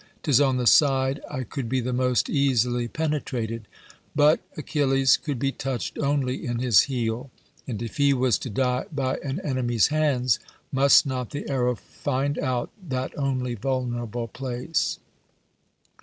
[0.23, 3.67] 'Tis on the side I could be the most easily penetrated.
[4.15, 7.29] But Achilles could be touched only in his heel;
[7.67, 10.39] and if he was to die by an enemy's hands,
[10.71, 14.97] must not the arrow find out that only vulnerable place?